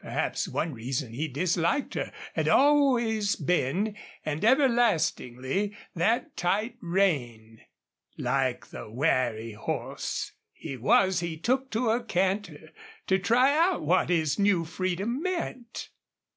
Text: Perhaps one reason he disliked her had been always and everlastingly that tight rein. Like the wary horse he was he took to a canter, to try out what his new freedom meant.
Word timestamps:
Perhaps 0.00 0.48
one 0.48 0.74
reason 0.74 1.12
he 1.14 1.28
disliked 1.28 1.94
her 1.94 2.10
had 2.34 2.46
been 2.46 2.52
always 2.54 3.40
and 3.40 3.94
everlastingly 4.44 5.76
that 5.94 6.36
tight 6.36 6.76
rein. 6.80 7.60
Like 8.18 8.70
the 8.70 8.90
wary 8.90 9.52
horse 9.52 10.32
he 10.52 10.76
was 10.76 11.20
he 11.20 11.36
took 11.36 11.70
to 11.70 11.90
a 11.90 12.02
canter, 12.02 12.70
to 13.06 13.16
try 13.20 13.56
out 13.56 13.82
what 13.82 14.08
his 14.08 14.40
new 14.40 14.64
freedom 14.64 15.22
meant. 15.22 15.90